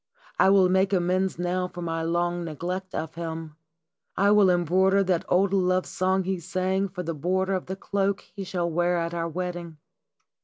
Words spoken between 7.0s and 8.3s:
the border of the cloak